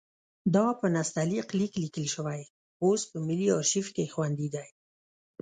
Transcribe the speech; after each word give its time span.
دا 0.55 0.65
په 0.79 0.85
نستعلیق 0.95 1.47
لیک 1.59 1.73
لیکل 1.83 2.05
شوی 2.15 2.41
اوس 2.83 3.01
په 3.11 3.17
ملي 3.27 3.47
ارشیف 3.57 3.87
کې 3.95 4.11
خوندي 4.13 4.47
دی. 4.55 4.67